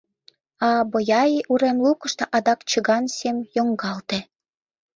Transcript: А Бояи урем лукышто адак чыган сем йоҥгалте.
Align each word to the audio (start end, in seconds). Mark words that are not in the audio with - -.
А 0.67 0.69
Бояи 0.91 1.39
урем 1.51 1.77
лукышто 1.85 2.23
адак 2.35 2.59
чыган 2.69 3.03
сем 3.15 3.37
йоҥгалте. 3.55 4.19